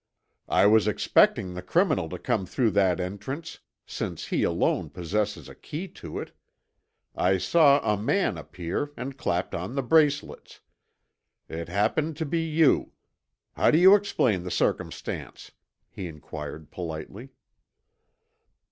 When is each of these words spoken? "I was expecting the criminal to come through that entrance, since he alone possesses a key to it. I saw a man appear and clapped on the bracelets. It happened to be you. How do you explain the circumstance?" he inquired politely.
"I 0.49 0.65
was 0.65 0.87
expecting 0.87 1.53
the 1.53 1.61
criminal 1.61 2.09
to 2.09 2.17
come 2.17 2.47
through 2.47 2.71
that 2.71 2.99
entrance, 2.99 3.59
since 3.85 4.25
he 4.25 4.41
alone 4.41 4.89
possesses 4.89 5.47
a 5.47 5.53
key 5.53 5.87
to 5.89 6.17
it. 6.17 6.31
I 7.15 7.37
saw 7.37 7.79
a 7.83 7.95
man 7.97 8.35
appear 8.35 8.93
and 8.97 9.15
clapped 9.15 9.53
on 9.53 9.75
the 9.75 9.83
bracelets. 9.83 10.59
It 11.47 11.69
happened 11.69 12.17
to 12.17 12.25
be 12.25 12.41
you. 12.43 12.93
How 13.53 13.69
do 13.69 13.77
you 13.77 13.93
explain 13.93 14.41
the 14.41 14.49
circumstance?" 14.49 15.51
he 15.87 16.07
inquired 16.07 16.71
politely. 16.71 17.29